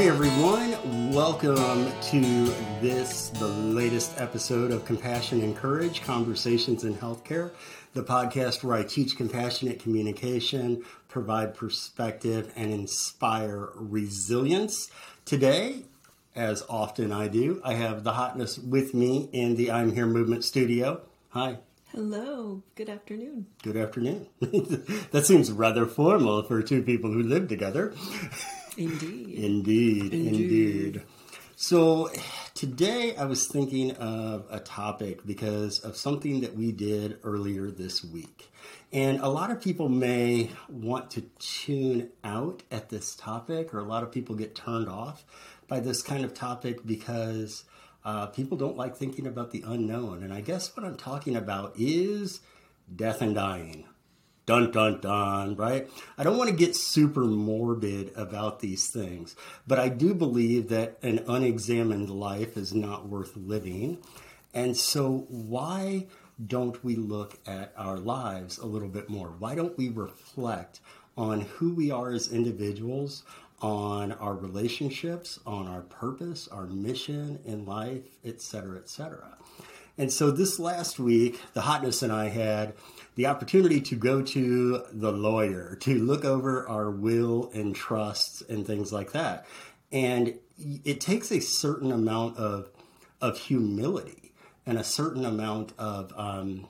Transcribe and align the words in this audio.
Hey 0.00 0.08
everyone, 0.08 1.12
welcome 1.12 1.92
to 2.04 2.44
this, 2.80 3.28
the 3.28 3.46
latest 3.46 4.18
episode 4.18 4.70
of 4.70 4.86
Compassion 4.86 5.42
and 5.42 5.54
Courage 5.54 6.02
Conversations 6.02 6.84
in 6.84 6.94
Healthcare, 6.94 7.50
the 7.92 8.02
podcast 8.02 8.64
where 8.64 8.78
I 8.78 8.82
teach 8.82 9.18
compassionate 9.18 9.78
communication, 9.78 10.82
provide 11.08 11.54
perspective, 11.54 12.50
and 12.56 12.72
inspire 12.72 13.68
resilience. 13.74 14.90
Today, 15.26 15.82
as 16.34 16.64
often 16.70 17.12
I 17.12 17.28
do, 17.28 17.60
I 17.62 17.74
have 17.74 18.02
the 18.02 18.12
hotness 18.12 18.58
with 18.58 18.94
me 18.94 19.28
in 19.34 19.56
the 19.56 19.70
I'm 19.70 19.92
Here 19.92 20.06
Movement 20.06 20.44
studio. 20.44 21.02
Hi. 21.28 21.58
Hello, 21.92 22.62
good 22.74 22.88
afternoon. 22.88 23.48
Good 23.62 23.76
afternoon. 23.76 24.28
that 24.40 25.26
seems 25.26 25.52
rather 25.52 25.84
formal 25.84 26.42
for 26.42 26.62
two 26.62 26.82
people 26.82 27.12
who 27.12 27.22
live 27.22 27.48
together. 27.48 27.92
Indeed. 28.76 29.38
Indeed, 29.38 30.14
indeed. 30.14 31.02
So 31.56 32.10
today 32.54 33.14
I 33.16 33.24
was 33.24 33.46
thinking 33.46 33.92
of 33.96 34.46
a 34.50 34.60
topic 34.60 35.26
because 35.26 35.78
of 35.80 35.96
something 35.96 36.40
that 36.40 36.56
we 36.56 36.72
did 36.72 37.18
earlier 37.22 37.70
this 37.70 38.02
week. 38.02 38.50
And 38.92 39.20
a 39.20 39.28
lot 39.28 39.50
of 39.50 39.60
people 39.60 39.88
may 39.88 40.50
want 40.68 41.10
to 41.12 41.20
tune 41.38 42.10
out 42.24 42.62
at 42.70 42.88
this 42.88 43.14
topic, 43.14 43.72
or 43.74 43.78
a 43.78 43.84
lot 43.84 44.02
of 44.02 44.10
people 44.10 44.34
get 44.34 44.54
turned 44.54 44.88
off 44.88 45.24
by 45.68 45.80
this 45.80 46.02
kind 46.02 46.24
of 46.24 46.34
topic 46.34 46.84
because 46.84 47.64
uh, 48.04 48.26
people 48.26 48.56
don't 48.56 48.76
like 48.76 48.96
thinking 48.96 49.26
about 49.26 49.50
the 49.50 49.62
unknown. 49.66 50.22
And 50.22 50.32
I 50.32 50.40
guess 50.40 50.74
what 50.76 50.84
I'm 50.84 50.96
talking 50.96 51.36
about 51.36 51.74
is 51.76 52.40
death 52.94 53.20
and 53.20 53.34
dying. 53.34 53.84
Dun 54.46 54.70
dun 54.70 55.00
dun, 55.00 55.54
right? 55.56 55.88
I 56.18 56.24
don't 56.24 56.38
want 56.38 56.50
to 56.50 56.56
get 56.56 56.74
super 56.74 57.24
morbid 57.24 58.12
about 58.16 58.60
these 58.60 58.90
things, 58.90 59.36
but 59.66 59.78
I 59.78 59.88
do 59.88 60.14
believe 60.14 60.68
that 60.70 60.98
an 61.02 61.24
unexamined 61.28 62.10
life 62.10 62.56
is 62.56 62.74
not 62.74 63.08
worth 63.08 63.36
living. 63.36 63.98
And 64.52 64.76
so, 64.76 65.26
why 65.28 66.06
don't 66.44 66.82
we 66.82 66.96
look 66.96 67.38
at 67.46 67.72
our 67.76 67.98
lives 67.98 68.58
a 68.58 68.66
little 68.66 68.88
bit 68.88 69.08
more? 69.08 69.28
Why 69.38 69.54
don't 69.54 69.76
we 69.76 69.88
reflect 69.88 70.80
on 71.16 71.42
who 71.42 71.74
we 71.74 71.90
are 71.90 72.10
as 72.12 72.32
individuals, 72.32 73.24
on 73.60 74.12
our 74.12 74.34
relationships, 74.34 75.38
on 75.46 75.66
our 75.66 75.82
purpose, 75.82 76.48
our 76.48 76.66
mission 76.66 77.38
in 77.44 77.66
life, 77.66 78.04
etc., 78.24 78.78
etc. 78.78 79.36
And 79.98 80.12
so 80.12 80.30
this 80.30 80.58
last 80.58 80.98
week, 80.98 81.40
the 81.52 81.62
hotness 81.62 82.02
and 82.02 82.12
I 82.12 82.28
had 82.28 82.74
the 83.16 83.26
opportunity 83.26 83.80
to 83.82 83.96
go 83.96 84.22
to 84.22 84.84
the 84.92 85.12
lawyer 85.12 85.76
to 85.80 85.98
look 85.98 86.24
over 86.24 86.66
our 86.68 86.90
will 86.90 87.50
and 87.52 87.74
trusts 87.74 88.42
and 88.48 88.66
things 88.66 88.92
like 88.92 89.12
that. 89.12 89.46
And 89.92 90.38
it 90.84 91.00
takes 91.00 91.30
a 91.30 91.40
certain 91.40 91.92
amount 91.92 92.36
of 92.36 92.70
of 93.20 93.38
humility 93.38 94.32
and 94.64 94.78
a 94.78 94.84
certain 94.84 95.24
amount 95.24 95.72
of 95.78 96.12
um, 96.16 96.68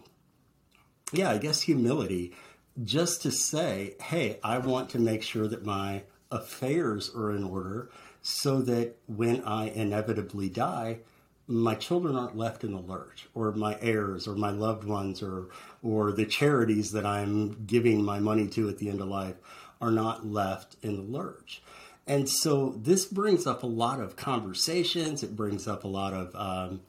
yeah, 1.12 1.30
I 1.30 1.38
guess 1.38 1.62
humility 1.62 2.34
just 2.82 3.22
to 3.22 3.30
say, 3.30 3.94
hey, 4.00 4.38
I 4.42 4.58
want 4.58 4.90
to 4.90 4.98
make 4.98 5.22
sure 5.22 5.46
that 5.48 5.64
my 5.64 6.04
affairs 6.30 7.10
are 7.14 7.30
in 7.32 7.44
order 7.44 7.90
so 8.22 8.60
that 8.62 8.96
when 9.06 9.42
I 9.44 9.68
inevitably 9.68 10.48
die, 10.48 11.00
my 11.50 11.74
children 11.74 12.16
aren't 12.16 12.36
left 12.36 12.62
in 12.62 12.72
the 12.72 12.80
lurch, 12.80 13.28
or 13.34 13.50
my 13.52 13.76
heirs, 13.80 14.28
or 14.28 14.34
my 14.36 14.50
loved 14.50 14.84
ones, 14.84 15.22
or 15.22 15.48
or 15.82 16.12
the 16.12 16.24
charities 16.24 16.92
that 16.92 17.04
I'm 17.04 17.64
giving 17.66 18.04
my 18.04 18.20
money 18.20 18.46
to 18.48 18.68
at 18.68 18.78
the 18.78 18.88
end 18.88 19.00
of 19.00 19.08
life 19.08 19.34
are 19.80 19.90
not 19.90 20.26
left 20.26 20.76
in 20.82 20.96
the 20.96 21.18
lurch. 21.18 21.62
And 22.06 22.28
so 22.28 22.74
this 22.76 23.04
brings 23.04 23.46
up 23.46 23.62
a 23.62 23.66
lot 23.66 24.00
of 24.00 24.16
conversations. 24.16 25.22
It 25.22 25.34
brings 25.36 25.66
up 25.66 25.84
a 25.84 25.88
lot 25.88 26.12
of 26.12 26.34
um, 26.34 26.80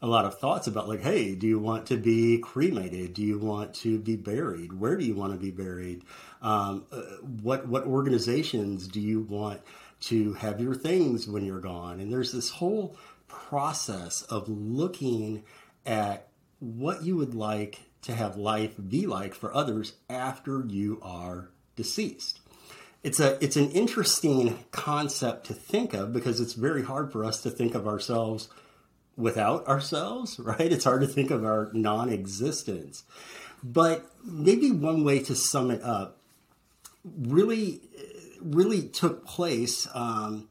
a 0.00 0.06
lot 0.06 0.24
of 0.24 0.38
thoughts 0.38 0.66
about 0.66 0.88
like, 0.88 1.02
hey, 1.02 1.34
do 1.34 1.46
you 1.46 1.58
want 1.58 1.86
to 1.86 1.96
be 1.96 2.38
cremated? 2.38 3.14
Do 3.14 3.22
you 3.22 3.38
want 3.38 3.74
to 3.76 3.98
be 3.98 4.16
buried? 4.16 4.72
Where 4.72 4.96
do 4.96 5.04
you 5.04 5.14
want 5.14 5.32
to 5.32 5.38
be 5.38 5.50
buried? 5.50 6.02
Um, 6.40 6.86
uh, 6.90 7.02
what 7.42 7.68
what 7.68 7.84
organizations 7.84 8.88
do 8.88 9.00
you 9.00 9.20
want 9.20 9.60
to 10.00 10.34
have 10.34 10.60
your 10.60 10.74
things 10.74 11.26
when 11.26 11.44
you're 11.44 11.60
gone? 11.60 12.00
And 12.00 12.12
there's 12.12 12.32
this 12.32 12.50
whole 12.50 12.96
process 13.28 14.22
of 14.22 14.48
looking 14.48 15.44
at 15.86 16.28
what 16.60 17.02
you 17.02 17.16
would 17.16 17.34
like 17.34 17.80
to 18.02 18.14
have 18.14 18.36
life 18.36 18.74
be 18.88 19.06
like 19.06 19.34
for 19.34 19.54
others 19.54 19.94
after 20.08 20.64
you 20.66 20.98
are 21.02 21.50
deceased. 21.76 22.40
It's 23.02 23.20
a 23.20 23.42
it's 23.42 23.56
an 23.56 23.70
interesting 23.70 24.64
concept 24.70 25.46
to 25.46 25.54
think 25.54 25.94
of 25.94 26.12
because 26.12 26.40
it's 26.40 26.54
very 26.54 26.82
hard 26.82 27.12
for 27.12 27.24
us 27.24 27.42
to 27.42 27.50
think 27.50 27.74
of 27.74 27.86
ourselves 27.86 28.48
without 29.16 29.66
ourselves, 29.68 30.38
right? 30.40 30.72
It's 30.72 30.84
hard 30.84 31.02
to 31.02 31.06
think 31.06 31.30
of 31.30 31.44
our 31.44 31.70
non-existence. 31.72 33.04
But 33.62 34.04
maybe 34.24 34.70
one 34.70 35.04
way 35.04 35.20
to 35.24 35.34
sum 35.34 35.70
it 35.70 35.82
up 35.82 36.18
really 37.04 37.80
really 38.40 38.82
took 38.82 39.26
place 39.26 39.86
um, 39.94 40.48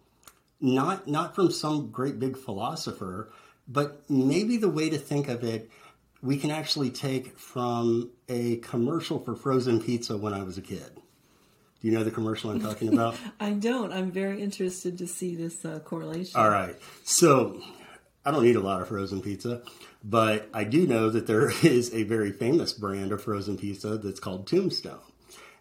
not 0.60 1.08
not 1.08 1.36
from 1.36 1.52
some 1.52 1.92
great 1.92 2.20
big 2.20 2.38
philosopher, 2.38 3.32
but 3.68 4.10
maybe 4.10 4.58
the 4.58 4.70
way 4.70 4.90
to 4.90 4.98
think 4.98 5.28
of 5.28 5.44
it 5.44 5.70
we 6.22 6.38
can 6.38 6.52
actually 6.52 6.90
take 6.90 7.38
from 7.38 8.10
a 8.28 8.58
commercial 8.58 9.20
for 9.20 9.36
frozen 9.36 9.82
pizza 9.82 10.18
when 10.18 10.34
I 10.34 10.44
was 10.44 10.58
a 10.58 10.62
kid. 10.62 10.92
Do 11.80 11.88
you 11.88 11.94
know 11.94 12.04
the 12.04 12.12
commercial 12.12 12.50
I'm 12.50 12.60
talking 12.60 12.92
about? 12.92 13.16
I 13.40 13.52
don't. 13.52 13.94
I'm 13.94 14.12
very 14.12 14.42
interested 14.42 14.98
to 14.98 15.08
see 15.08 15.36
this 15.36 15.64
uh, 15.64 15.80
correlation. 15.80 16.40
All 16.40 16.50
right. 16.50 16.76
So 17.04 17.62
I 18.26 18.32
don't 18.32 18.46
eat 18.46 18.56
a 18.56 18.62
lot 18.62 18.82
of 18.82 18.88
frozen 18.88 19.22
pizza, 19.22 19.62
but 20.04 20.50
I 20.54 20.64
do 20.64 20.88
know 20.88 21.10
that 21.12 21.28
there 21.28 21.50
is 21.64 21.94
a 21.94 22.04
very 22.04 22.32
famous 22.32 22.74
brand 22.74 23.12
of 23.12 23.24
frozen 23.24 23.58
pizza 23.58 23.98
that's 23.98 24.20
called 24.20 24.48
Tombstone. 24.48 25.00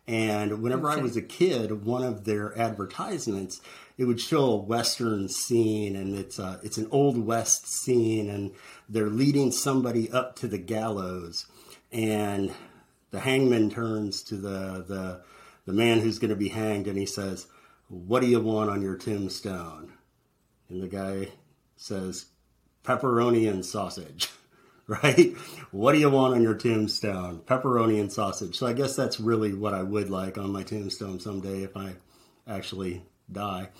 And 0.09 0.63
whenever 0.63 0.89
okay. 0.89 1.01
I 1.01 1.03
was 1.03 1.17
a 1.17 1.23
kid, 1.23 1.85
one 1.85 2.05
of 2.05 2.25
their 2.25 2.57
advertisements, 2.57 3.61
it 3.99 4.05
would 4.05 4.21
show 4.21 4.53
a 4.53 4.57
western 4.57 5.29
scene, 5.29 5.97
and 5.97 6.15
it's 6.15 6.39
a, 6.39 6.61
it's 6.63 6.79
an 6.79 6.89
old 6.93 7.19
west 7.19 7.67
scene, 7.67 8.31
and 8.31 8.53
they're 8.89 9.09
leading 9.09 9.51
somebody 9.51 10.11
up 10.11 10.37
to 10.37 10.47
the 10.47 10.59
gallows, 10.59 11.47
and 11.91 12.53
the 13.11 13.21
hangman 13.21 13.71
turns 13.71 14.23
to 14.25 14.37
the 14.37 14.85
the 14.87 15.23
the 15.65 15.73
man 15.73 16.01
who's 16.01 16.21
going 16.21 16.31
to 16.31 16.37
be 16.37 16.51
hanged, 16.51 16.87
and 16.87 16.99
he 16.99 17.07
says, 17.07 17.49
"What 17.89 18.21
do 18.21 18.29
you 18.29 18.39
want 18.39 18.71
on 18.71 18.83
your 18.83 18.97
tombstone?" 18.97 19.93
And 20.69 20.83
the 20.83 20.89
guy 20.89 21.31
says, 21.77 22.27
"Pepperoni 22.85 23.49
and 23.49 23.65
sausage." 23.65 24.31
right? 25.03 25.35
What 25.73 25.93
do 25.93 25.99
you 25.99 26.11
want 26.11 26.35
on 26.35 26.43
your 26.43 26.55
tombstone? 26.55 27.41
Pepperoni 27.41 28.01
and 28.01 28.13
sausage. 28.13 28.57
So 28.57 28.67
I 28.67 28.73
guess 28.73 28.95
that's 28.95 29.19
really 29.19 29.53
what 29.53 29.75
I 29.75 29.83
would 29.83 30.11
like 30.11 30.39
on 30.39 30.53
my 30.53 30.63
tombstone 30.63 31.19
someday 31.19 31.63
if 31.63 31.77
I 31.77 31.95
actually 32.47 33.03
die. 33.31 33.71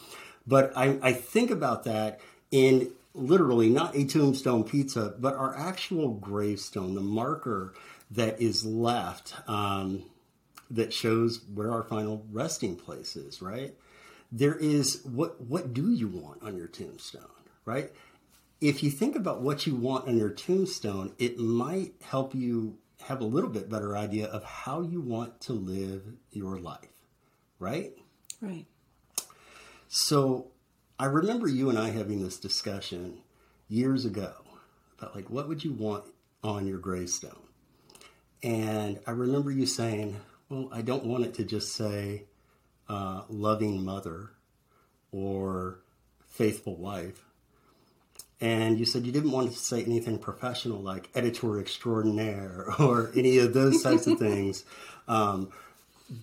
But 0.47 0.73
I, 0.77 0.99
I 1.03 1.13
think 1.13 1.51
about 1.51 1.85
that 1.85 2.21
in 2.51 2.91
literally 3.15 3.69
not 3.69 3.97
a 3.97 4.05
tombstone 4.05 4.65
pizza, 4.65 5.15
but 5.19 5.35
our 5.35 5.57
actual 5.57 6.11
gravestone, 6.11 6.95
the 6.95 7.01
marker 7.01 7.75
that 8.11 8.41
is 8.41 8.65
left 8.65 9.35
um, 9.49 10.05
that 10.71 10.93
shows 10.93 11.41
where 11.55 11.73
our 11.73 11.83
final 11.83 12.25
resting 12.31 12.77
place 12.77 13.17
is, 13.17 13.41
right? 13.41 13.75
There 14.33 14.55
is 14.55 15.03
what 15.05 15.41
what 15.41 15.73
do 15.73 15.93
you 15.93 16.09
want 16.09 16.43
on 16.43 16.57
your 16.57 16.67
tombstone, 16.67 17.23
right? 17.65 17.91
If 18.61 18.83
you 18.83 18.91
think 18.91 19.17
about 19.17 19.43
what 19.43 19.67
you 19.67 19.75
want 19.75 20.09
on 20.09 20.17
your 20.17 20.31
tombstone, 20.31 21.13
it 21.19 21.39
might 21.39 21.93
help 22.03 22.35
you 22.35 22.79
have 23.03 23.21
a 23.21 23.25
little 23.25 23.51
bit 23.51 23.69
better 23.69 23.97
idea 23.97 24.27
of 24.27 24.43
how 24.45 24.81
you 24.81 25.01
want 25.01 25.41
to 25.43 25.53
live 25.53 26.03
your 26.31 26.59
life, 26.59 26.89
right? 27.59 27.93
Right. 28.41 28.67
So 29.89 30.49
I 30.99 31.07
remember 31.07 31.47
you 31.47 31.69
and 31.69 31.79
I 31.79 31.91
having 31.91 32.23
this 32.23 32.39
discussion 32.39 33.19
years 33.69 34.05
ago 34.05 34.33
about 34.99 35.15
like 35.15 35.29
what 35.29 35.49
would 35.49 35.63
you 35.63 35.73
want 35.73 36.05
on 36.43 36.67
your 36.67 36.79
gravestone? 36.79 37.39
And 38.43 38.99
I 39.07 39.11
remember 39.11 39.51
you 39.51 39.67
saying, 39.67 40.17
well, 40.49 40.69
I 40.73 40.83
don't 40.83 41.05
want 41.05 41.25
it 41.25 41.35
to 41.35 41.45
just 41.45 41.75
say 41.75 42.25
uh, 42.89 43.23
loving 43.29 43.85
mother 43.85 44.31
or 45.13 45.81
faithful 46.29 46.77
wife 46.77 47.26
and 48.41 48.79
you 48.79 48.85
said 48.85 49.07
you 49.07 49.13
didn't 49.13 49.31
want 49.31 49.51
to 49.51 49.59
say 49.59 49.83
anything 49.83 50.19
professional 50.19 50.81
like 50.81 51.09
editor 51.15 51.59
extraordinaire 51.59 52.67
or 52.79 53.11
any 53.15 53.39
of 53.39 53.55
those 53.55 53.83
types 53.83 54.07
of 54.07 54.19
things. 54.19 54.65
Um, 55.09 55.51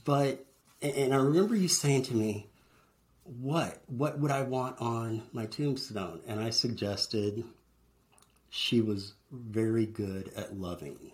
but, 0.06 0.46
and 0.82 1.14
I 1.14 1.18
remember 1.18 1.56
you 1.56 1.68
saying 1.68 2.04
to 2.04 2.14
me, 2.14 2.48
what, 3.24 3.82
what 3.88 4.20
would 4.20 4.32
I 4.32 4.42
want 4.42 4.80
on 4.80 5.24
my 5.32 5.46
tombstone? 5.46 6.20
And 6.28 6.40
I 6.40 6.50
suggested 6.50 7.44
she 8.50 8.82
was 8.82 9.14
very 9.32 9.86
good 9.86 10.32
at 10.36 10.58
loving. 10.58 11.12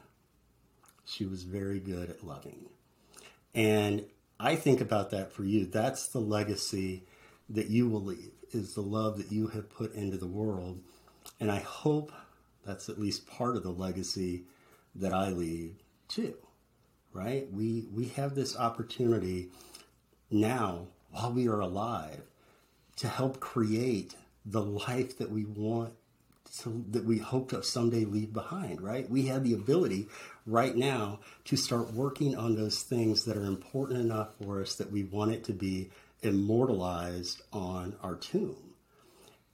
She 1.05 1.25
was 1.25 1.43
very 1.43 1.79
good 1.79 2.09
at 2.09 2.25
loving. 2.25 2.65
And 3.55 4.05
I 4.39 4.55
think 4.55 4.81
about 4.81 5.11
that 5.11 5.31
for 5.31 5.43
you. 5.43 5.65
That's 5.65 6.07
the 6.07 6.19
legacy 6.19 7.03
that 7.49 7.69
you 7.69 7.87
will 7.87 8.03
leave 8.03 8.31
is 8.55 8.73
the 8.73 8.81
love 8.81 9.17
that 9.17 9.31
you 9.31 9.47
have 9.47 9.69
put 9.69 9.93
into 9.93 10.17
the 10.17 10.27
world. 10.27 10.79
And 11.39 11.51
I 11.51 11.59
hope 11.59 12.11
that's 12.65 12.89
at 12.89 12.99
least 12.99 13.27
part 13.27 13.55
of 13.55 13.63
the 13.63 13.71
legacy 13.71 14.43
that 14.95 15.13
I 15.13 15.29
leave 15.29 15.75
too. 16.07 16.35
Right? 17.13 17.51
We 17.51 17.87
we 17.91 18.09
have 18.09 18.35
this 18.35 18.55
opportunity 18.57 19.49
now 20.29 20.87
while 21.11 21.33
we 21.33 21.47
are 21.47 21.59
alive 21.59 22.21
to 22.97 23.07
help 23.07 23.39
create 23.39 24.15
the 24.45 24.61
life 24.61 25.17
that 25.17 25.31
we 25.31 25.45
want 25.45 25.93
to, 26.57 26.83
that 26.89 27.05
we 27.05 27.17
hope 27.17 27.49
to 27.49 27.63
someday 27.63 28.05
leave 28.05 28.33
behind, 28.33 28.81
right? 28.81 29.09
We 29.09 29.27
have 29.27 29.43
the 29.43 29.53
ability 29.53 30.07
right 30.45 30.75
now 30.75 31.19
to 31.45 31.55
start 31.55 31.93
working 31.93 32.35
on 32.35 32.55
those 32.55 32.81
things 32.81 33.25
that 33.25 33.37
are 33.37 33.45
important 33.45 33.99
enough 33.99 34.29
for 34.41 34.61
us 34.61 34.75
that 34.75 34.91
we 34.91 35.03
want 35.03 35.31
it 35.31 35.43
to 35.45 35.53
be 35.53 35.91
immortalized 36.21 37.42
on 37.51 37.95
our 38.01 38.16
tomb. 38.16 38.74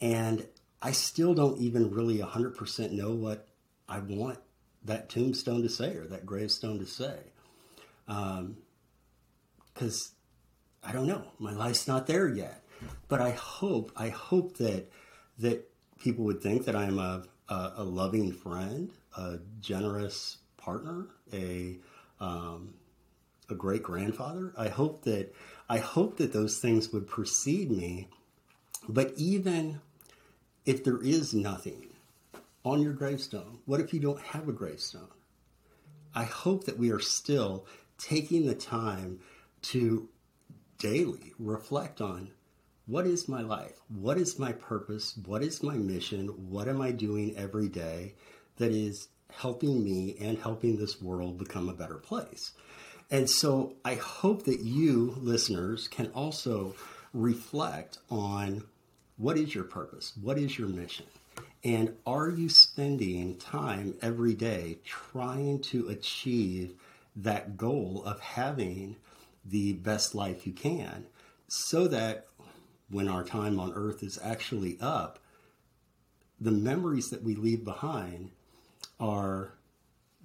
And 0.01 0.47
I 0.81 0.91
still 0.91 1.33
don't 1.33 1.59
even 1.59 1.91
really 1.91 2.19
100% 2.19 2.91
know 2.91 3.11
what 3.11 3.47
I 3.87 3.99
want 3.99 4.39
that 4.83 5.09
tombstone 5.09 5.63
to 5.63 5.69
say 5.69 5.95
or 5.95 6.05
that 6.07 6.25
gravestone 6.25 6.79
to 6.79 6.85
say. 6.85 7.17
Because 8.05 8.39
um, 8.39 8.57
I 10.83 10.91
don't 10.91 11.07
know. 11.07 11.23
My 11.39 11.53
life's 11.53 11.87
not 11.87 12.07
there 12.07 12.27
yet. 12.27 12.63
But 13.07 13.21
I 13.21 13.31
hope, 13.31 13.91
I 13.95 14.09
hope 14.09 14.57
that, 14.57 14.91
that 15.39 15.69
people 15.99 16.25
would 16.25 16.41
think 16.41 16.65
that 16.65 16.75
I'm 16.75 16.99
a, 16.99 17.23
a, 17.49 17.73
a 17.77 17.83
loving 17.83 18.31
friend, 18.31 18.91
a 19.17 19.39
generous 19.59 20.37
partner, 20.57 21.07
a, 21.33 21.77
um, 22.19 22.73
a 23.49 23.55
great 23.55 23.83
grandfather. 23.83 24.53
I 24.57 24.69
hope 24.69 25.03
that 25.03 25.33
I 25.69 25.77
hope 25.77 26.17
that 26.17 26.33
those 26.33 26.59
things 26.59 26.91
would 26.91 27.07
precede 27.07 27.71
me. 27.71 28.07
But 28.87 29.13
even 29.17 29.81
if 30.65 30.83
there 30.83 31.01
is 31.01 31.33
nothing 31.33 31.87
on 32.63 32.81
your 32.81 32.93
gravestone, 32.93 33.59
what 33.65 33.79
if 33.79 33.93
you 33.93 33.99
don't 33.99 34.21
have 34.21 34.47
a 34.47 34.53
gravestone? 34.53 35.09
I 36.13 36.23
hope 36.23 36.65
that 36.65 36.77
we 36.77 36.91
are 36.91 36.99
still 36.99 37.65
taking 37.97 38.45
the 38.45 38.55
time 38.55 39.19
to 39.63 40.07
daily 40.77 41.33
reflect 41.39 42.01
on 42.01 42.31
what 42.87 43.07
is 43.07 43.27
my 43.27 43.41
life? 43.41 43.79
What 43.89 44.19
is 44.19 44.37
my 44.37 44.51
purpose? 44.51 45.17
What 45.25 45.41
is 45.41 45.63
my 45.63 45.75
mission? 45.75 46.27
What 46.49 46.67
am 46.67 46.81
I 46.81 46.91
doing 46.91 47.35
every 47.35 47.67
day 47.67 48.13
that 48.57 48.71
is 48.71 49.07
helping 49.31 49.83
me 49.83 50.15
and 50.21 50.37
helping 50.37 50.77
this 50.77 51.01
world 51.01 51.39
become 51.39 51.67
a 51.67 51.73
better 51.73 51.95
place? 51.97 52.51
And 53.11 53.29
so 53.29 53.73
I 53.83 53.95
hope 53.95 54.43
that 54.43 54.61
you, 54.61 55.15
listeners, 55.19 55.87
can 55.87 56.07
also 56.07 56.75
reflect 57.13 57.99
on 58.09 58.63
what 59.17 59.37
is 59.37 59.53
your 59.53 59.63
purpose? 59.63 60.13
What 60.21 60.37
is 60.37 60.57
your 60.57 60.67
mission? 60.67 61.05
And 61.63 61.95
are 62.05 62.29
you 62.29 62.49
spending 62.49 63.37
time 63.37 63.95
every 64.01 64.33
day 64.33 64.79
trying 64.83 65.59
to 65.61 65.87
achieve 65.89 66.73
that 67.15 67.57
goal 67.57 68.03
of 68.05 68.19
having 68.19 68.97
the 69.45 69.73
best 69.73 70.13
life 70.13 70.45
you 70.45 70.53
can 70.53 71.05
so 71.47 71.87
that 71.87 72.27
when 72.89 73.07
our 73.07 73.23
time 73.23 73.59
on 73.59 73.73
earth 73.73 74.03
is 74.03 74.19
actually 74.21 74.77
up, 74.81 75.19
the 76.39 76.51
memories 76.51 77.09
that 77.09 77.23
we 77.23 77.35
leave 77.35 77.63
behind 77.63 78.31
are 78.99 79.53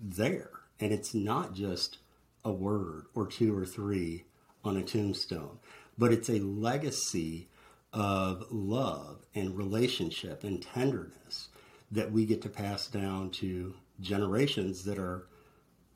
there. 0.03 0.51
And 0.81 0.93
it's 0.93 1.15
not 1.15 1.55
just 1.55 1.99
a 2.45 2.53
word 2.53 3.07
or 3.15 3.27
two 3.27 3.57
or 3.57 3.67
three 3.67 4.25
on 4.65 4.77
a 4.77 4.83
tombstone, 4.83 5.59
but 5.99 6.13
it's 6.13 6.29
a 6.29 6.41
legacy 6.41 7.49
of 7.93 8.45
love 8.51 9.25
and 9.35 9.57
relationship 9.57 10.45
and 10.45 10.63
tenderness 10.63 11.49
that 11.91 12.13
we 12.13 12.25
get 12.25 12.43
to 12.43 12.49
pass 12.49 12.87
down 12.87 13.31
to 13.31 13.75
generations 14.01 14.85
that 14.85 14.99
are 14.99 15.27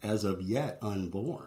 as 0.02 0.24
of 0.24 0.42
yet 0.42 0.78
unborn. 0.82 1.46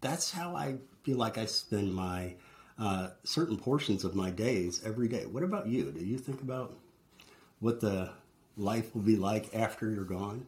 That's 0.00 0.30
how 0.30 0.54
I 0.54 0.76
feel 1.02 1.16
like 1.16 1.38
I 1.38 1.46
spend 1.46 1.94
my 1.94 2.34
uh, 2.78 3.08
certain 3.24 3.56
portions 3.56 4.04
of 4.04 4.14
my 4.14 4.30
days 4.30 4.82
every 4.84 5.08
day. 5.08 5.26
What 5.26 5.42
about 5.42 5.66
you? 5.66 5.90
Do 5.90 6.04
you 6.04 6.18
think 6.18 6.42
about 6.42 6.76
what 7.60 7.80
the 7.80 8.10
life 8.56 8.94
will 8.94 9.02
be 9.02 9.16
like 9.16 9.54
after 9.54 9.90
you're 9.90 10.04
gone? 10.04 10.46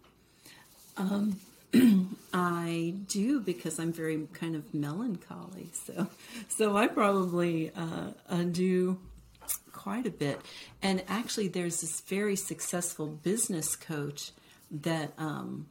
Um, 0.97 1.41
I 2.33 2.95
do 3.07 3.41
because 3.41 3.79
I'm 3.79 3.93
very 3.93 4.27
kind 4.33 4.55
of 4.55 4.73
melancholy. 4.75 5.71
So, 5.87 6.09
so 6.49 6.77
I 6.77 6.87
probably 6.87 7.73
uh, 7.75 8.43
do 8.45 8.99
quite 9.73 10.07
a 10.07 10.11
bit. 10.11 10.41
And 10.83 11.03
actually, 11.09 11.49
there's 11.49 11.81
this 11.81 12.01
very 12.01 12.37
successful 12.37 13.07
business 13.07 13.77
coach 13.77 14.33
that 14.71 15.13
um, 15.19 15.67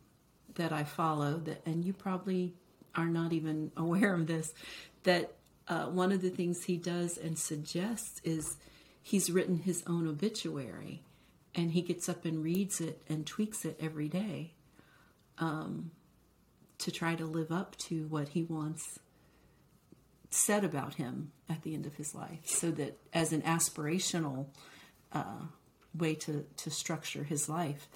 that 0.56 0.74
I 0.74 0.84
follow. 0.84 1.38
That, 1.38 1.66
and 1.66 1.86
you 1.86 1.94
probably 1.94 2.54
are 2.96 3.08
not 3.08 3.34
even 3.34 3.72
aware 3.78 4.14
of 4.14 4.28
this. 4.28 4.54
That 5.04 5.34
uh, 5.68 5.86
one 5.86 6.12
of 6.12 6.22
the 6.22 6.30
things 6.30 6.64
he 6.64 6.78
does 6.78 7.18
and 7.18 7.38
suggests 7.38 8.20
is 8.24 8.58
he's 9.02 9.32
written 9.32 9.60
his 9.60 9.84
own 9.88 10.08
obituary, 10.08 11.04
and 11.56 11.72
he 11.72 11.82
gets 11.82 12.10
up 12.10 12.26
and 12.26 12.44
reads 12.44 12.82
it 12.82 13.02
and 13.08 13.26
tweaks 13.26 13.66
it 13.66 13.78
every 13.82 14.08
day 14.08 14.54
um, 15.40 15.92
to 16.80 16.92
try 16.92 17.16
to 17.16 17.26
live 17.26 17.52
up 17.52 17.76
to 17.78 18.06
what 18.08 18.30
he 18.30 18.44
wants 18.44 19.00
said 20.32 20.64
about 20.64 20.96
him 20.96 21.32
at 21.50 21.64
the 21.64 21.74
end 21.74 21.86
of 21.86 21.96
his 21.96 22.14
life, 22.14 22.40
so 22.46 22.70
that 22.72 22.98
as 23.14 23.34
an 23.34 23.42
aspirational 23.42 24.46
uh, 25.12 25.46
way 25.98 26.14
to, 26.14 26.46
to 26.58 26.70
structure 26.70 27.24
his 27.24 27.50
life. 27.50 27.88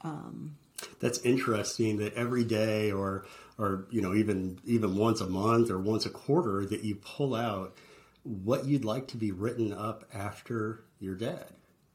Um, 0.00 0.56
That's 1.00 1.20
interesting 1.20 1.98
that 1.98 2.14
every 2.14 2.44
day 2.44 2.90
or 2.90 3.26
or 3.58 3.86
you 3.90 4.00
know 4.00 4.14
even 4.14 4.58
even 4.64 4.96
once 4.96 5.20
a 5.20 5.26
month 5.26 5.70
or 5.70 5.78
once 5.78 6.06
a 6.06 6.10
quarter 6.10 6.64
that 6.66 6.84
you 6.84 6.96
pull 6.96 7.34
out 7.34 7.76
what 8.22 8.64
you'd 8.64 8.84
like 8.84 9.08
to 9.08 9.16
be 9.16 9.32
written 9.32 9.72
up 9.72 10.04
after 10.12 10.84
you're 11.00 11.16
dead. 11.16 11.46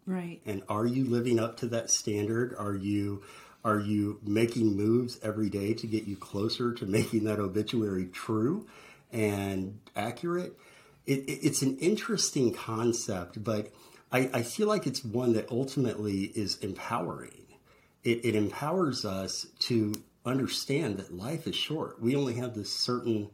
Right. 0.05 0.41
And 0.45 0.63
are 0.67 0.85
you 0.85 1.05
living 1.05 1.39
up 1.39 1.57
to 1.57 1.67
that 1.67 1.89
standard? 1.89 2.55
Are 2.57 2.75
you 2.75 3.23
are 3.63 3.79
you 3.79 4.19
making 4.23 4.75
moves 4.75 5.19
every 5.23 5.49
day 5.49 5.73
to 5.73 5.87
get 5.87 6.05
you 6.05 6.15
closer 6.15 6.73
to 6.73 6.85
making 6.85 7.23
that 7.25 7.39
obituary 7.39 8.05
true 8.07 8.67
and 9.11 9.79
accurate? 9.95 10.57
It, 11.05 11.19
it, 11.19 11.39
it's 11.45 11.61
an 11.61 11.77
interesting 11.77 12.53
concept, 12.53 13.43
but 13.43 13.71
I, 14.11 14.29
I, 14.33 14.43
feel 14.43 14.67
like 14.67 14.85
it's 14.85 15.03
one 15.03 15.33
that 15.33 15.49
ultimately 15.51 16.31
is 16.35 16.57
empowering. 16.59 17.45
It, 18.03 18.23
it 18.23 18.35
empowers 18.35 19.05
us 19.05 19.47
to 19.61 19.93
understand 20.25 20.97
that 20.97 21.13
life 21.13 21.47
is 21.47 21.55
short. 21.55 22.01
We 22.01 22.15
only 22.15 22.35
have 22.35 22.53
this 22.53 22.71
certain 22.71 23.29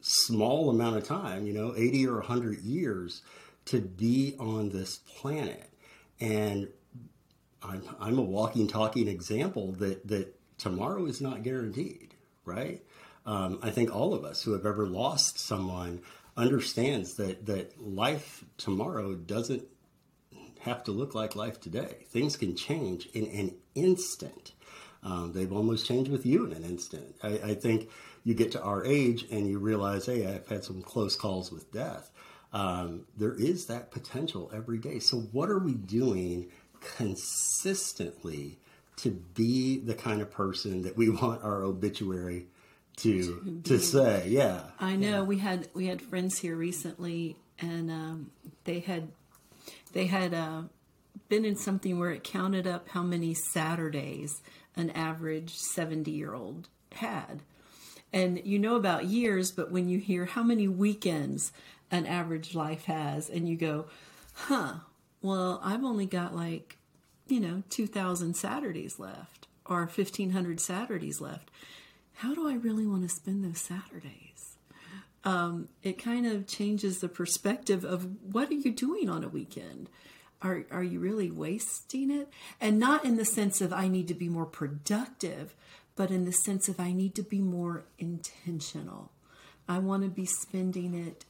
small 0.00 0.70
amount 0.70 0.96
of 0.96 1.04
time, 1.04 1.46
you 1.46 1.52
know, 1.52 1.74
80 1.76 2.06
or 2.06 2.16
100 2.16 2.60
years 2.60 3.22
to 3.66 3.80
be 3.80 4.34
on 4.38 4.70
this 4.70 4.98
planet. 4.98 5.70
And 6.20 6.68
I'm, 7.62 7.82
I'm 8.00 8.18
a 8.18 8.22
walking, 8.22 8.68
talking 8.68 9.08
example 9.08 9.72
that, 9.72 10.06
that 10.08 10.34
tomorrow 10.58 11.06
is 11.06 11.20
not 11.20 11.42
guaranteed, 11.42 12.14
right? 12.44 12.82
Um, 13.26 13.58
I 13.62 13.70
think 13.70 13.94
all 13.94 14.14
of 14.14 14.24
us 14.24 14.42
who 14.42 14.52
have 14.52 14.64
ever 14.64 14.86
lost 14.86 15.38
someone 15.38 16.02
understands 16.36 17.14
that, 17.16 17.46
that 17.46 17.80
life 17.80 18.44
tomorrow 18.56 19.14
doesn't 19.14 19.64
have 20.60 20.84
to 20.84 20.92
look 20.92 21.14
like 21.14 21.36
life 21.36 21.60
today. 21.60 21.96
Things 22.08 22.36
can 22.36 22.56
change 22.56 23.06
in 23.12 23.26
an 23.26 23.54
instant. 23.74 24.52
Um, 25.02 25.32
they've 25.32 25.52
almost 25.52 25.86
changed 25.86 26.10
with 26.10 26.26
you 26.26 26.44
in 26.44 26.52
an 26.52 26.64
instant. 26.64 27.16
I, 27.22 27.28
I, 27.28 27.54
think 27.54 27.88
you 28.24 28.34
get 28.34 28.52
to 28.52 28.62
our 28.62 28.84
age 28.84 29.26
and 29.30 29.46
you 29.46 29.58
realize, 29.58 30.06
hey, 30.06 30.26
I've 30.26 30.48
had 30.48 30.64
some 30.64 30.82
close 30.82 31.14
calls 31.14 31.52
with 31.52 31.70
death. 31.72 32.10
Um, 32.52 33.04
there 33.16 33.34
is 33.34 33.66
that 33.66 33.90
potential 33.90 34.50
every 34.52 34.78
day. 34.78 34.98
So, 34.98 35.18
what 35.18 35.50
are 35.50 35.58
we 35.58 35.74
doing 35.74 36.50
consistently 36.80 38.58
to 38.96 39.10
be 39.10 39.78
the 39.78 39.94
kind 39.94 40.20
of 40.20 40.30
person 40.30 40.82
that 40.82 40.96
we 40.96 41.08
want 41.10 41.42
our 41.42 41.62
obituary 41.62 42.46
to 42.96 43.60
to, 43.64 43.78
say? 43.78 44.26
Yeah, 44.28 44.62
I 44.80 44.96
know 44.96 45.18
yeah. 45.18 45.22
we 45.22 45.38
had 45.38 45.68
we 45.74 45.86
had 45.86 46.02
friends 46.02 46.38
here 46.38 46.56
recently, 46.56 47.36
and 47.60 47.90
um, 47.90 48.30
they 48.64 48.80
had 48.80 49.08
they 49.92 50.06
had 50.06 50.34
uh, 50.34 50.62
been 51.28 51.44
in 51.44 51.56
something 51.56 51.98
where 51.98 52.10
it 52.10 52.24
counted 52.24 52.66
up 52.66 52.88
how 52.88 53.02
many 53.02 53.34
Saturdays 53.34 54.42
an 54.76 54.90
average 54.90 55.54
70 55.54 56.10
year 56.10 56.34
old 56.34 56.68
had. 56.92 57.42
And 58.12 58.40
you 58.44 58.58
know 58.58 58.76
about 58.76 59.04
years, 59.04 59.50
but 59.50 59.70
when 59.70 59.88
you 59.88 59.98
hear 59.98 60.24
how 60.24 60.42
many 60.42 60.66
weekends 60.66 61.52
an 61.90 62.06
average 62.06 62.54
life 62.54 62.84
has, 62.84 63.28
and 63.28 63.48
you 63.48 63.56
go, 63.56 63.86
huh, 64.32 64.74
well, 65.22 65.60
I've 65.62 65.84
only 65.84 66.06
got 66.06 66.34
like, 66.34 66.76
you 67.26 67.40
know, 67.40 67.62
2,000 67.70 68.34
Saturdays 68.34 68.98
left 68.98 69.46
or 69.66 69.80
1,500 69.80 70.60
Saturdays 70.60 71.20
left. 71.20 71.50
How 72.14 72.34
do 72.34 72.48
I 72.48 72.54
really 72.54 72.86
want 72.86 73.02
to 73.02 73.08
spend 73.08 73.44
those 73.44 73.60
Saturdays? 73.60 74.38
um, 75.24 75.68
it 75.82 76.02
kind 76.02 76.26
of 76.26 76.46
changes 76.46 77.00
the 77.00 77.08
perspective 77.08 77.84
of 77.84 78.08
what 78.32 78.50
are 78.50 78.54
you 78.54 78.72
doing 78.72 79.08
on 79.08 79.24
a 79.24 79.28
weekend? 79.28 79.90
Are, 80.40 80.64
are 80.70 80.82
you 80.82 81.00
really 81.00 81.30
wasting 81.30 82.10
it? 82.10 82.28
And 82.60 82.78
not 82.78 83.04
in 83.04 83.16
the 83.16 83.24
sense 83.24 83.60
of 83.60 83.72
I 83.72 83.88
need 83.88 84.08
to 84.08 84.14
be 84.14 84.28
more 84.28 84.46
productive, 84.46 85.54
but 85.96 86.10
in 86.10 86.24
the 86.24 86.32
sense 86.32 86.68
of 86.68 86.78
I 86.78 86.92
need 86.92 87.14
to 87.16 87.22
be 87.22 87.40
more 87.40 87.84
intentional. 87.98 89.10
I 89.68 89.78
want 89.80 90.04
to 90.04 90.08
be 90.08 90.26
spending 90.26 90.94
it 90.94 91.24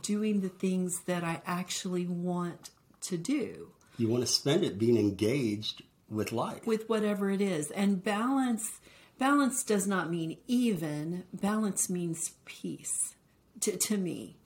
doing 0.00 0.40
the 0.40 0.48
things 0.48 1.02
that 1.06 1.24
I 1.24 1.42
actually 1.44 2.06
want 2.06 2.70
to 3.02 3.16
do. 3.16 3.72
You 3.98 4.08
want 4.08 4.22
to 4.22 4.26
spend 4.26 4.64
it 4.64 4.78
being 4.78 4.96
engaged 4.96 5.82
with 6.08 6.32
life. 6.32 6.66
With 6.66 6.88
whatever 6.88 7.30
it 7.30 7.40
is. 7.40 7.70
And 7.70 8.02
balance 8.02 8.80
balance 9.18 9.62
does 9.62 9.86
not 9.86 10.10
mean 10.10 10.36
even, 10.48 11.24
balance 11.32 11.88
means 11.88 12.32
peace 12.44 13.14
to, 13.60 13.76
to 13.76 13.96
me. 13.96 14.36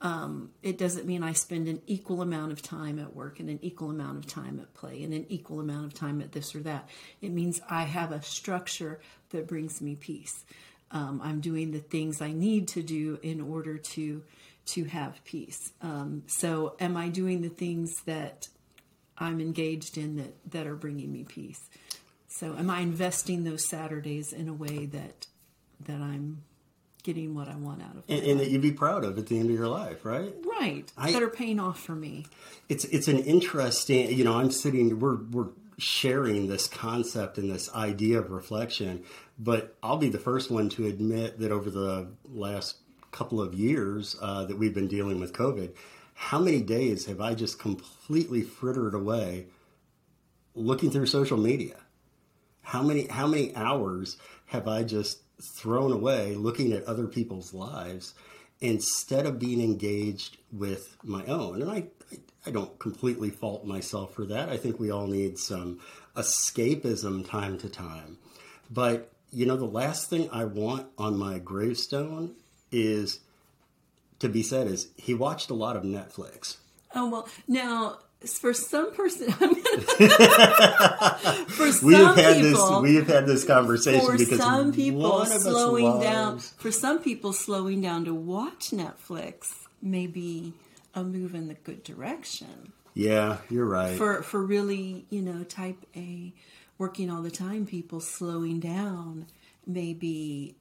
Um, 0.00 0.50
it 0.62 0.78
doesn't 0.78 1.06
mean 1.06 1.22
I 1.22 1.32
spend 1.32 1.66
an 1.66 1.82
equal 1.86 2.22
amount 2.22 2.52
of 2.52 2.62
time 2.62 2.98
at 2.98 3.16
work 3.16 3.40
and 3.40 3.48
an 3.48 3.58
equal 3.62 3.90
amount 3.90 4.18
of 4.18 4.26
time 4.26 4.60
at 4.60 4.72
play 4.74 5.02
and 5.02 5.12
an 5.12 5.26
equal 5.28 5.60
amount 5.60 5.86
of 5.86 5.94
time 5.94 6.20
at 6.20 6.32
this 6.32 6.54
or 6.54 6.60
that. 6.60 6.88
It 7.20 7.32
means 7.32 7.60
I 7.68 7.82
have 7.82 8.12
a 8.12 8.22
structure 8.22 9.00
that 9.30 9.48
brings 9.48 9.80
me 9.80 9.96
peace. 9.96 10.44
Um, 10.90 11.20
I'm 11.22 11.40
doing 11.40 11.72
the 11.72 11.80
things 11.80 12.22
I 12.22 12.32
need 12.32 12.68
to 12.68 12.82
do 12.82 13.18
in 13.22 13.40
order 13.40 13.76
to 13.76 14.22
to 14.68 14.84
have 14.84 15.22
peace. 15.24 15.72
Um, 15.80 16.24
so, 16.26 16.76
am 16.78 16.96
I 16.96 17.08
doing 17.08 17.42
the 17.42 17.48
things 17.48 18.02
that 18.02 18.48
I'm 19.16 19.40
engaged 19.40 19.96
in 19.96 20.16
that 20.16 20.34
that 20.50 20.66
are 20.66 20.76
bringing 20.76 21.12
me 21.12 21.24
peace? 21.24 21.68
So, 22.28 22.54
am 22.56 22.70
I 22.70 22.80
investing 22.80 23.44
those 23.44 23.66
Saturdays 23.66 24.32
in 24.32 24.48
a 24.48 24.54
way 24.54 24.86
that 24.86 25.26
that 25.86 26.00
I'm 26.00 26.42
getting 27.02 27.34
what 27.34 27.48
I 27.48 27.56
want 27.56 27.82
out 27.82 27.96
of 27.96 28.04
it, 28.06 28.18
and, 28.18 28.26
and, 28.26 28.40
that 28.40 28.50
you'd 28.50 28.60
be 28.60 28.72
proud 28.72 29.04
of 29.04 29.16
at 29.16 29.28
the 29.28 29.38
end 29.38 29.50
of 29.50 29.56
your 29.56 29.68
life, 29.68 30.04
right? 30.04 30.34
Right. 30.44 30.92
I, 30.96 31.12
that 31.12 31.22
are 31.22 31.30
paying 31.30 31.58
off 31.58 31.80
for 31.80 31.94
me. 31.94 32.26
It's 32.68 32.84
it's 32.84 33.08
an 33.08 33.18
interesting. 33.18 34.10
You 34.10 34.24
know, 34.24 34.34
I'm 34.34 34.50
sitting. 34.50 35.00
We're 35.00 35.16
we're 35.16 35.48
sharing 35.78 36.48
this 36.48 36.66
concept 36.66 37.38
and 37.38 37.50
this 37.50 37.72
idea 37.72 38.18
of 38.18 38.30
reflection, 38.30 39.04
but 39.38 39.76
I'll 39.82 39.96
be 39.96 40.08
the 40.08 40.18
first 40.18 40.50
one 40.50 40.68
to 40.70 40.86
admit 40.86 41.38
that 41.38 41.52
over 41.52 41.70
the 41.70 42.08
last 42.24 42.76
couple 43.10 43.40
of 43.40 43.54
years 43.54 44.16
uh, 44.20 44.44
that 44.44 44.58
we've 44.58 44.74
been 44.74 44.88
dealing 44.88 45.20
with 45.20 45.32
COVID, 45.32 45.72
how 46.14 46.40
many 46.40 46.60
days 46.60 47.06
have 47.06 47.20
I 47.20 47.34
just 47.34 47.58
completely 47.58 48.42
frittered 48.42 48.94
away 48.94 49.46
looking 50.54 50.90
through 50.90 51.06
social 51.06 51.38
media? 51.38 51.76
How 52.62 52.82
many 52.82 53.06
how 53.06 53.26
many 53.26 53.54
hours 53.54 54.18
have 54.46 54.66
I 54.66 54.82
just 54.82 55.20
thrown 55.40 55.92
away 55.92 56.34
looking 56.34 56.72
at 56.72 56.84
other 56.84 57.06
people's 57.06 57.54
lives 57.54 58.14
instead 58.60 59.26
of 59.26 59.38
being 59.38 59.60
engaged 59.60 60.38
with 60.52 60.96
my 61.04 61.24
own? 61.26 61.62
And 61.62 61.70
I, 61.70 61.84
I, 62.12 62.18
I 62.46 62.50
don't 62.50 62.78
completely 62.78 63.30
fault 63.30 63.64
myself 63.64 64.12
for 64.12 64.26
that. 64.26 64.48
I 64.48 64.56
think 64.56 64.80
we 64.80 64.90
all 64.90 65.06
need 65.06 65.38
some 65.38 65.78
escapism 66.16 67.28
time 67.28 67.58
to 67.58 67.68
time. 67.68 68.18
But 68.70 69.12
you 69.30 69.46
know, 69.46 69.56
the 69.56 69.66
last 69.66 70.10
thing 70.10 70.28
I 70.32 70.44
want 70.46 70.88
on 70.98 71.16
my 71.16 71.38
gravestone 71.38 72.34
is 72.70 73.20
to 74.18 74.28
be 74.28 74.42
said 74.42 74.66
is 74.66 74.88
he 74.96 75.14
watched 75.14 75.50
a 75.50 75.54
lot 75.54 75.76
of 75.76 75.82
Netflix. 75.82 76.56
Oh 76.94 77.08
well, 77.08 77.28
now 77.46 77.98
for 78.26 78.52
some 78.52 78.92
person, 78.92 79.32
I'm 79.40 79.54
gonna, 79.54 79.80
for 81.48 81.72
some 81.72 81.86
we 81.86 81.94
have 81.94 82.16
had 82.16 82.36
people, 82.36 82.50
this. 82.50 82.82
We 82.82 82.94
have 82.96 83.06
had 83.06 83.26
this 83.26 83.44
conversation 83.44 84.04
for 84.04 84.16
because 84.16 84.38
some 84.38 84.72
people 84.72 85.24
slowing 85.26 85.84
loves... 85.84 86.04
down. 86.04 86.38
For 86.38 86.72
some 86.72 86.98
people, 87.00 87.32
slowing 87.32 87.80
down 87.80 88.04
to 88.06 88.14
watch 88.14 88.70
Netflix 88.70 89.52
may 89.80 90.06
be 90.06 90.52
a 90.94 91.04
move 91.04 91.34
in 91.34 91.48
the 91.48 91.54
good 91.54 91.84
direction. 91.84 92.72
Yeah, 92.94 93.38
you're 93.48 93.66
right. 93.66 93.96
For 93.96 94.22
for 94.22 94.42
really, 94.42 95.06
you 95.10 95.22
know, 95.22 95.44
type 95.44 95.86
A, 95.94 96.32
working 96.78 97.10
all 97.10 97.22
the 97.22 97.30
time, 97.30 97.66
people 97.66 98.00
slowing 98.00 98.58
down 98.58 99.26
may 99.66 99.92
be 99.92 100.56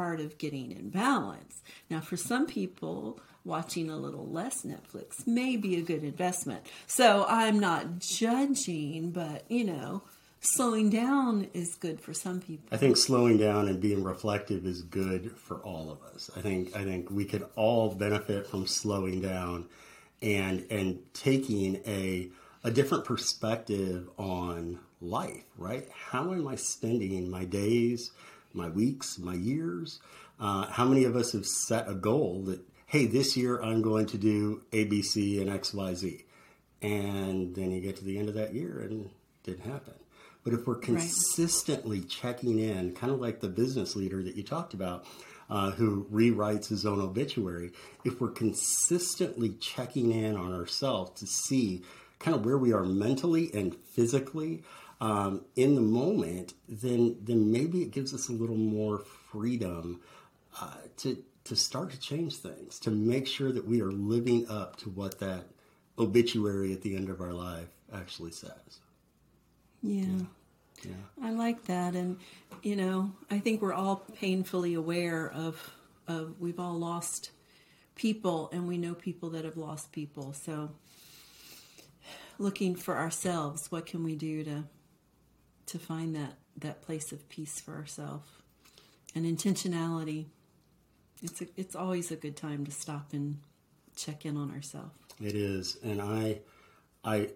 part 0.00 0.18
of 0.18 0.38
getting 0.38 0.72
in 0.72 0.88
balance. 0.88 1.60
Now, 1.90 2.00
for 2.00 2.16
some 2.16 2.46
people, 2.46 3.20
watching 3.44 3.90
a 3.90 3.96
little 3.98 4.26
less 4.26 4.62
Netflix 4.62 5.26
may 5.26 5.58
be 5.58 5.76
a 5.76 5.82
good 5.82 6.02
investment. 6.02 6.62
So 6.86 7.26
I'm 7.28 7.60
not 7.60 7.98
judging, 7.98 9.10
but 9.10 9.44
you 9.50 9.64
know, 9.64 10.02
slowing 10.40 10.88
down 10.88 11.48
is 11.52 11.74
good 11.74 12.00
for 12.00 12.14
some 12.14 12.40
people. 12.40 12.66
I 12.72 12.78
think 12.78 12.96
slowing 12.96 13.36
down 13.36 13.68
and 13.68 13.78
being 13.78 14.02
reflective 14.02 14.64
is 14.64 14.80
good 14.80 15.36
for 15.36 15.56
all 15.58 15.90
of 15.90 16.02
us. 16.14 16.30
I 16.34 16.40
think 16.40 16.74
I 16.74 16.82
think 16.82 17.10
we 17.10 17.26
could 17.26 17.44
all 17.54 17.94
benefit 17.94 18.46
from 18.46 18.66
slowing 18.66 19.20
down 19.20 19.68
and 20.22 20.66
and 20.70 21.00
taking 21.12 21.82
a 21.86 22.30
a 22.64 22.70
different 22.70 23.04
perspective 23.04 24.08
on 24.16 24.78
life, 25.02 25.44
right? 25.58 25.86
How 25.94 26.32
am 26.32 26.48
I 26.48 26.56
spending 26.56 27.30
my 27.30 27.44
days? 27.44 28.12
My 28.52 28.68
weeks, 28.68 29.18
my 29.18 29.34
years. 29.34 30.00
Uh, 30.38 30.66
how 30.66 30.84
many 30.84 31.04
of 31.04 31.16
us 31.16 31.32
have 31.32 31.46
set 31.46 31.88
a 31.88 31.94
goal 31.94 32.42
that, 32.46 32.60
hey, 32.86 33.06
this 33.06 33.36
year 33.36 33.60
I'm 33.60 33.82
going 33.82 34.06
to 34.06 34.18
do 34.18 34.62
A, 34.72 34.84
B, 34.84 35.02
C, 35.02 35.40
and 35.40 35.50
X, 35.50 35.74
Y, 35.74 35.94
Z, 35.94 36.24
and 36.82 37.54
then 37.54 37.70
you 37.70 37.80
get 37.80 37.96
to 37.96 38.04
the 38.04 38.18
end 38.18 38.28
of 38.28 38.34
that 38.34 38.54
year 38.54 38.80
and 38.80 39.06
it 39.06 39.10
didn't 39.44 39.70
happen. 39.70 39.94
But 40.42 40.54
if 40.54 40.66
we're 40.66 40.76
consistently 40.76 42.00
right. 42.00 42.08
checking 42.08 42.58
in, 42.58 42.94
kind 42.94 43.12
of 43.12 43.20
like 43.20 43.40
the 43.40 43.48
business 43.48 43.94
leader 43.94 44.22
that 44.22 44.36
you 44.36 44.42
talked 44.42 44.72
about, 44.72 45.04
uh, 45.50 45.72
who 45.72 46.06
rewrites 46.10 46.68
his 46.68 46.86
own 46.86 47.00
obituary, 47.00 47.72
if 48.04 48.20
we're 48.20 48.30
consistently 48.30 49.50
checking 49.60 50.12
in 50.12 50.36
on 50.36 50.54
ourselves 50.54 51.20
to 51.20 51.26
see 51.26 51.82
kind 52.18 52.34
of 52.34 52.44
where 52.44 52.56
we 52.56 52.72
are 52.72 52.84
mentally 52.84 53.50
and 53.52 53.74
physically, 53.74 54.62
um, 55.00 55.44
in 55.56 55.74
the 55.74 55.80
moment, 55.80 56.54
then 56.68 57.16
then 57.22 57.50
maybe 57.50 57.82
it 57.82 57.90
gives 57.90 58.12
us 58.12 58.28
a 58.28 58.32
little 58.32 58.56
more 58.56 58.98
freedom 58.98 60.00
uh, 60.60 60.74
to 60.98 61.22
to 61.44 61.56
start 61.56 61.90
to 61.90 61.98
change 61.98 62.36
things, 62.36 62.78
to 62.80 62.90
make 62.90 63.26
sure 63.26 63.50
that 63.52 63.66
we 63.66 63.80
are 63.80 63.90
living 63.90 64.48
up 64.48 64.76
to 64.76 64.90
what 64.90 65.18
that 65.20 65.44
obituary 65.98 66.72
at 66.72 66.82
the 66.82 66.94
end 66.96 67.08
of 67.08 67.20
our 67.20 67.32
life 67.32 67.68
actually 67.92 68.30
says. 68.30 68.80
Yeah. 69.82 70.04
yeah. 70.04 70.24
Yeah. 70.84 70.92
I 71.22 71.30
like 71.30 71.64
that. 71.64 71.94
And, 71.94 72.18
you 72.62 72.76
know, 72.76 73.12
I 73.30 73.38
think 73.38 73.60
we're 73.60 73.74
all 73.74 73.96
painfully 73.96 74.74
aware 74.74 75.30
of, 75.30 75.74
of 76.08 76.40
we've 76.40 76.58
all 76.58 76.78
lost 76.78 77.30
people 77.94 78.48
and 78.52 78.66
we 78.66 78.78
know 78.78 78.94
people 78.94 79.30
that 79.30 79.44
have 79.44 79.56
lost 79.56 79.92
people. 79.92 80.32
So 80.32 80.70
looking 82.38 82.74
for 82.74 82.96
ourselves, 82.96 83.70
what 83.70 83.86
can 83.86 84.04
we 84.04 84.14
do 84.14 84.42
to 84.44 84.64
to 85.70 85.78
find 85.78 86.14
that 86.14 86.34
that 86.56 86.82
place 86.82 87.12
of 87.12 87.28
peace 87.28 87.60
for 87.60 87.74
ourselves 87.74 88.28
and 89.14 89.24
intentionality. 89.24 90.26
It's 91.22 91.40
a, 91.42 91.46
it's 91.56 91.74
always 91.74 92.10
a 92.10 92.16
good 92.16 92.36
time 92.36 92.64
to 92.64 92.70
stop 92.70 93.12
and 93.12 93.38
check 93.96 94.24
in 94.24 94.36
on 94.36 94.50
ourselves. 94.50 94.94
It 95.20 95.34
is, 95.34 95.76
and 95.82 96.00
I, 96.00 96.40
I, 97.04 97.30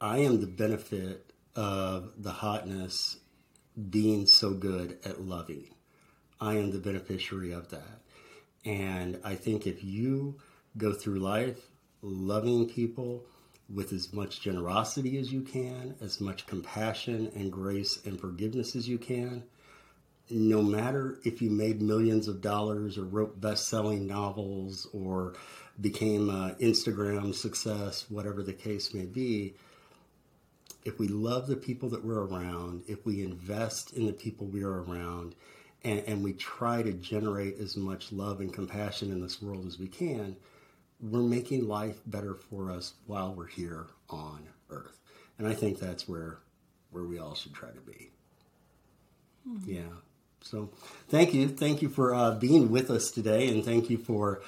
I 0.00 0.18
am 0.18 0.40
the 0.40 0.46
benefit 0.46 1.30
of 1.54 2.12
the 2.16 2.30
hotness 2.30 3.18
being 3.90 4.26
so 4.26 4.54
good 4.54 4.98
at 5.04 5.20
loving. 5.20 5.68
I 6.40 6.54
am 6.54 6.70
the 6.70 6.78
beneficiary 6.78 7.52
of 7.52 7.70
that, 7.70 8.00
and 8.64 9.20
I 9.22 9.34
think 9.34 9.66
if 9.66 9.84
you 9.84 10.40
go 10.76 10.92
through 10.92 11.20
life 11.20 11.60
loving 12.02 12.68
people 12.68 13.26
with 13.72 13.92
as 13.92 14.12
much 14.12 14.40
generosity 14.40 15.18
as 15.18 15.32
you 15.32 15.40
can, 15.40 15.94
as 16.00 16.20
much 16.20 16.46
compassion 16.46 17.30
and 17.34 17.50
grace 17.50 17.98
and 18.04 18.20
forgiveness 18.20 18.76
as 18.76 18.88
you 18.88 18.98
can. 18.98 19.42
No 20.30 20.62
matter 20.62 21.18
if 21.24 21.42
you 21.42 21.50
made 21.50 21.82
millions 21.82 22.28
of 22.28 22.40
dollars 22.40 22.96
or 22.96 23.04
wrote 23.04 23.40
best 23.40 23.68
selling 23.68 24.06
novels 24.06 24.86
or 24.92 25.34
became 25.80 26.30
an 26.30 26.54
Instagram 26.60 27.34
success, 27.34 28.06
whatever 28.08 28.42
the 28.42 28.52
case 28.52 28.94
may 28.94 29.06
be, 29.06 29.54
if 30.84 30.98
we 30.98 31.08
love 31.08 31.46
the 31.46 31.56
people 31.56 31.88
that 31.90 32.04
we're 32.04 32.24
around, 32.24 32.84
if 32.86 33.04
we 33.06 33.22
invest 33.22 33.92
in 33.94 34.06
the 34.06 34.12
people 34.12 34.46
we 34.46 34.62
are 34.62 34.82
around, 34.82 35.34
and, 35.82 36.02
and 36.06 36.22
we 36.22 36.32
try 36.32 36.82
to 36.82 36.92
generate 36.92 37.58
as 37.58 37.76
much 37.76 38.12
love 38.12 38.40
and 38.40 38.52
compassion 38.52 39.10
in 39.10 39.20
this 39.20 39.40
world 39.42 39.66
as 39.66 39.78
we 39.78 39.88
can, 39.88 40.36
we're 41.10 41.22
making 41.22 41.68
life 41.68 42.00
better 42.06 42.34
for 42.34 42.70
us 42.70 42.94
while 43.06 43.34
we're 43.34 43.46
here 43.46 43.86
on 44.08 44.48
Earth. 44.70 44.98
And 45.38 45.46
I 45.46 45.54
think 45.54 45.78
that's 45.78 46.08
where 46.08 46.38
where 46.90 47.04
we 47.04 47.18
all 47.18 47.34
should 47.34 47.52
try 47.52 47.70
to 47.70 47.80
be. 47.80 48.10
Mm-hmm. 49.48 49.70
Yeah. 49.70 49.94
So 50.40 50.70
thank 51.08 51.34
you. 51.34 51.48
Thank 51.48 51.82
you 51.82 51.88
for 51.88 52.14
uh, 52.14 52.32
being 52.32 52.70
with 52.70 52.90
us 52.90 53.10
today, 53.10 53.48
and 53.48 53.64
thank 53.64 53.90
you 53.90 53.98
for 53.98 54.42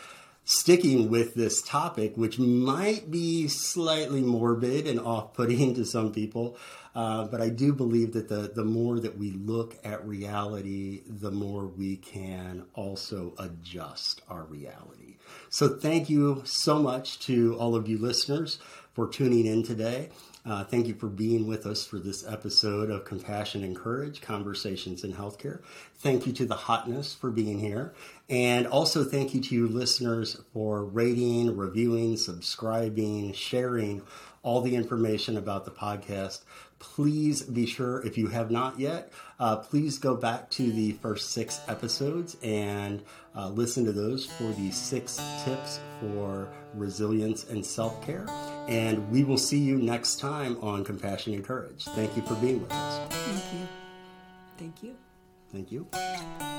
sticking 0.49 1.11
with 1.11 1.35
this 1.35 1.61
topic, 1.61 2.17
which 2.17 2.39
might 2.39 3.11
be 3.11 3.49
slightly 3.49 4.23
morbid 4.23 4.87
and 4.87 5.01
off 5.01 5.35
putting 5.35 5.75
to 5.75 5.85
some 5.85 6.13
people. 6.13 6.57
Uh, 6.95 7.25
but 7.27 7.43
I 7.43 7.51
do 7.51 7.75
believe 7.75 8.13
that 8.13 8.29
the, 8.29 8.53
the 8.55 8.65
more 8.65 8.99
that 9.01 9.19
we 9.19 9.33
look 9.33 9.77
at 9.85 10.07
reality, 10.07 11.03
the 11.07 11.33
more 11.33 11.67
we 11.67 11.97
can 11.97 12.65
also 12.73 13.35
adjust 13.39 14.23
our 14.31 14.45
reality. 14.45 15.17
So, 15.51 15.69
thank 15.69 16.09
you 16.09 16.43
so 16.47 16.79
much 16.79 17.19
to 17.27 17.55
all 17.57 17.75
of 17.75 17.87
you 17.87 17.99
listeners 17.99 18.59
for 18.95 19.09
tuning 19.09 19.45
in 19.45 19.63
today. 19.63 20.09
Uh, 20.47 20.63
thank 20.63 20.87
you 20.87 20.95
for 20.95 21.09
being 21.09 21.49
with 21.49 21.67
us 21.67 21.85
for 21.85 21.99
this 21.99 22.25
episode 22.25 22.89
of 22.89 23.05
Compassion 23.05 23.65
and 23.65 23.75
Courage 23.75 24.21
Conversations 24.21 25.03
in 25.03 25.13
Healthcare. 25.13 25.61
Thank 25.97 26.25
you 26.25 26.33
to 26.35 26.47
the 26.47 26.55
Hotness 26.55 27.17
for 27.17 27.31
being 27.31 27.59
here. 27.59 27.95
And 28.29 28.67
also, 28.69 29.03
thank 29.03 29.35
you 29.35 29.41
to 29.41 29.55
you 29.55 29.67
listeners 29.67 30.41
for 30.53 30.85
rating, 30.85 31.57
reviewing, 31.57 32.17
subscribing, 32.17 33.33
sharing 33.33 34.03
all 34.45 34.61
the 34.61 34.77
information 34.77 35.37
about 35.37 35.65
the 35.65 35.73
podcast. 35.73 36.43
Please 36.79 37.43
be 37.43 37.67
sure, 37.67 38.07
if 38.07 38.17
you 38.17 38.29
have 38.29 38.51
not 38.51 38.79
yet, 38.79 39.13
uh, 39.41 39.57
please 39.57 39.99
go 39.99 40.15
back 40.15 40.49
to 40.51 40.71
the 40.71 40.93
first 40.93 41.31
six 41.31 41.61
episodes 41.67 42.37
and 42.45 43.03
uh, 43.35 43.49
listen 43.49 43.85
to 43.85 43.93
those 43.93 44.27
for 44.27 44.53
the 44.53 44.71
six 44.71 45.21
tips 45.45 45.81
for 46.01 46.49
resilience 46.75 47.45
and 47.49 47.67
self 47.67 48.05
care. 48.07 48.27
And 48.69 49.11
we 49.11 49.25
will 49.25 49.39
see 49.39 49.59
you 49.59 49.79
next 49.79 50.19
time 50.19 50.59
on 50.61 50.85
Compassion 50.85 51.35
and 51.35 51.45
Courage. 51.45 51.85
Thank 51.85 52.17
you 52.17 52.23
for 52.23 52.35
being 52.37 52.61
with 52.61 52.73
us. 52.73 53.13
Thank 53.13 53.53
you. 53.53 53.69
Thank 54.59 54.83
you. 54.83 54.97
Thank 55.53 55.73
you. 55.73 56.56